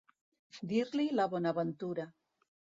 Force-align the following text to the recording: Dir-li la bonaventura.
Dir-li 0.71 1.05
la 1.19 1.29
bonaventura. 1.35 2.11